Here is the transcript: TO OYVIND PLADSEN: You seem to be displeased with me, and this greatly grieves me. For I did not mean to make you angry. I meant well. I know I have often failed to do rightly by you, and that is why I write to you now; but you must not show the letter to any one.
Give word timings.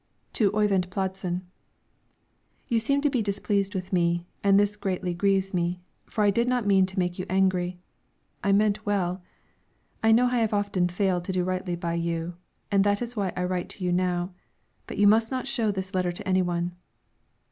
TO 0.33 0.49
OYVIND 0.55 0.89
PLADSEN: 0.89 1.43
You 2.67 2.79
seem 2.79 3.01
to 3.01 3.09
be 3.11 3.21
displeased 3.21 3.75
with 3.75 3.93
me, 3.93 4.25
and 4.43 4.59
this 4.59 4.75
greatly 4.75 5.13
grieves 5.13 5.53
me. 5.53 5.79
For 6.07 6.23
I 6.23 6.31
did 6.31 6.47
not 6.47 6.65
mean 6.65 6.87
to 6.87 6.97
make 6.97 7.19
you 7.19 7.27
angry. 7.29 7.77
I 8.43 8.51
meant 8.51 8.83
well. 8.83 9.21
I 10.01 10.11
know 10.11 10.25
I 10.25 10.39
have 10.39 10.55
often 10.55 10.89
failed 10.89 11.23
to 11.25 11.31
do 11.31 11.43
rightly 11.43 11.75
by 11.75 11.93
you, 11.93 12.33
and 12.71 12.83
that 12.83 13.03
is 13.03 13.15
why 13.15 13.31
I 13.37 13.43
write 13.43 13.69
to 13.69 13.83
you 13.83 13.91
now; 13.91 14.31
but 14.87 14.97
you 14.97 15.05
must 15.05 15.29
not 15.29 15.45
show 15.45 15.69
the 15.69 15.87
letter 15.93 16.11
to 16.11 16.27
any 16.27 16.41
one. 16.41 16.71